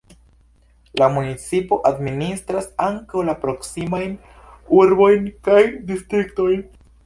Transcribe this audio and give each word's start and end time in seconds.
La 1.01 1.09
municipo 1.17 1.77
administras 1.89 2.69
ankaŭ 2.87 3.27
la 3.29 3.37
proksimajn 3.45 4.19
urbojn 4.81 5.33
kaj 5.49 5.63
distriktojn. 5.95 6.69